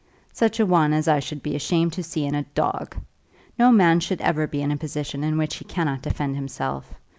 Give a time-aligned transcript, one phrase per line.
[0.33, 2.95] "Such a one as I should be ashamed to see in a dog.
[3.59, 6.95] No man should ever be in a position in which he cannot defend himself.